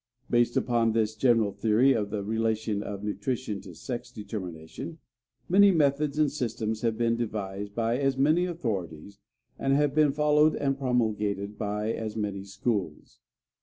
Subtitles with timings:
[0.31, 4.97] Based upon this general theory of the relation of nutrition to sex determination,
[5.47, 9.19] many methods and systems have been devised by as many authorities,
[9.59, 13.19] and have been followed and promulgated by as many schools.